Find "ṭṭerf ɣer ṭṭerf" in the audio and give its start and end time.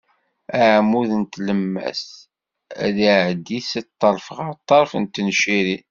3.87-4.91